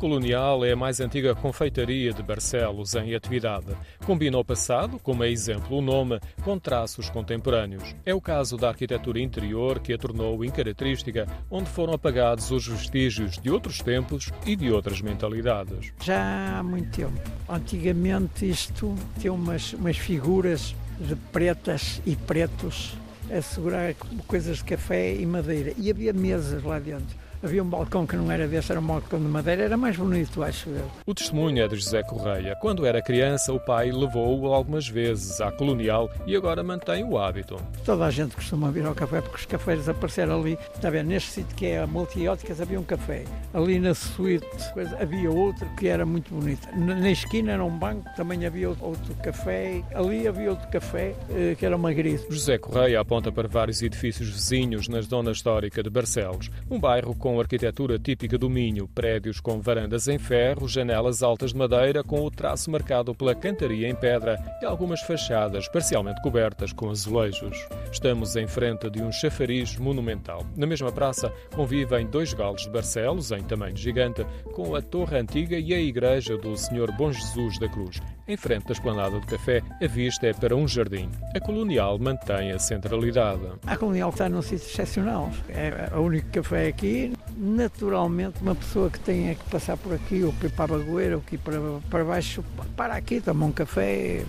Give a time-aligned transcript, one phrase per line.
[0.00, 3.66] Colonial é a mais antiga confeitaria de Barcelos em atividade.
[4.06, 7.94] Combina o passado, como é exemplo o nome, com traços contemporâneos.
[8.06, 13.36] É o caso da arquitetura interior que a tornou incaracterística, onde foram apagados os vestígios
[13.36, 15.92] de outros tempos e de outras mentalidades.
[16.02, 17.20] Já há muito tempo.
[17.46, 22.94] Antigamente isto tinha umas, umas figuras de pretas e pretos
[23.30, 23.94] a segurar
[24.26, 25.74] coisas de café e madeira.
[25.76, 27.14] E havia mesas lá dentro.
[27.42, 30.42] Havia um balcão que não era desse, era um balcão de madeira, era mais bonito,
[30.42, 30.90] acho eu.
[31.06, 32.54] O testemunho é de José Correia.
[32.60, 37.56] Quando era criança, o pai levou-o algumas vezes à colonial e agora mantém o hábito.
[37.84, 40.58] Toda a gente costuma vir ao café porque os cafés desapareceram ali.
[40.74, 43.24] Está bem, neste sítio que é a Multióticas havia um café.
[43.54, 46.68] Ali na suíte coisa, havia outro que era muito bonito.
[46.76, 49.82] Na esquina era um banco, também havia outro café.
[49.94, 52.26] Ali havia outro café eh, que era uma grise.
[52.28, 57.29] José Correia aponta para vários edifícios vizinhos na zona histórica de Barcelos, um bairro com
[57.30, 62.24] com arquitetura típica do Minho, prédios com varandas em ferro, janelas altas de madeira com
[62.24, 67.68] o traço marcado pela cantaria em pedra e algumas fachadas parcialmente cobertas com azulejos.
[67.92, 70.44] Estamos em frente de um chafariz monumental.
[70.56, 75.56] Na mesma praça convivem dois galos de Barcelos, em tamanho gigante, com a torre antiga
[75.56, 78.00] e a igreja do Senhor Bom Jesus da Cruz.
[78.26, 81.10] Em frente da esplanada do café, a vista é para um jardim.
[81.34, 83.42] A colonial mantém a centralidade.
[83.66, 85.30] A colonial está num sítio excepcional.
[85.48, 90.32] É o único café aqui naturalmente uma pessoa que tenha que passar por aqui, ou
[90.32, 92.44] para a Bagoeira, ou aqui para, para baixo,
[92.76, 94.24] para aqui, toma um café,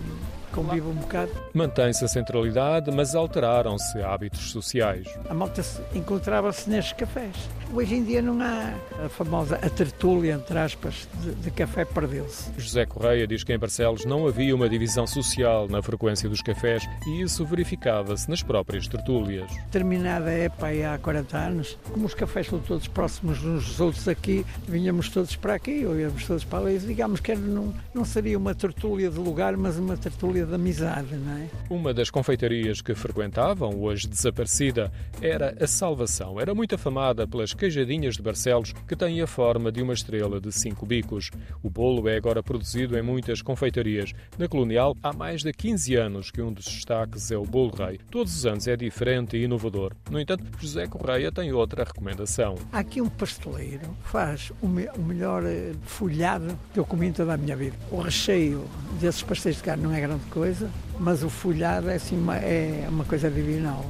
[0.52, 1.32] convive um bocado.
[1.54, 5.08] Mantém-se a centralidade, mas alteraram-se hábitos sociais.
[5.30, 5.62] A malta
[5.94, 7.36] encontrava-se nestes cafés.
[7.74, 8.74] Hoje em dia não há
[9.06, 12.52] a famosa a tertúlia, entre aspas, de, de café perdeu-se.
[12.58, 16.84] José Correia diz que em Barcelos não havia uma divisão social na frequência dos cafés
[17.08, 19.50] e isso verificava-se nas próprias tertúlias.
[19.72, 24.06] Terminada a época há 40 anos, como os cafés são todos próximos uns dos outros
[24.08, 28.38] aqui, vinhamos todos para aqui, ou íamos todos para ali, digamos que não, não seria
[28.38, 31.48] uma tertúlia de lugar, mas uma tertúlia de amizade, não é?
[31.70, 36.40] Uma das confeitarias que frequentavam, hoje desaparecida, era a Salvação.
[36.40, 40.52] Era muito afamada pelas queijadinhas de Barcelos, que têm a forma de uma estrela de
[40.52, 41.30] cinco bicos.
[41.62, 44.14] O bolo é agora produzido em muitas confeitarias.
[44.36, 48.00] Na Colonial, há mais de 15 anos que um dos destaques é o bolo rei.
[48.10, 49.94] Todos os anos é diferente e inovador.
[50.10, 52.56] No entanto, José Correia tem outra recomendação.
[52.72, 57.10] Há aqui um pasteleiro que faz o, me o melhor eh, folhado que eu comi
[57.10, 57.78] em toda a minha vida.
[57.92, 58.66] O recheio
[59.00, 60.68] desses pastéis de carne não é grande coisa,
[61.00, 63.86] mas o folhado é, assim, uma, é uma coisa divinal.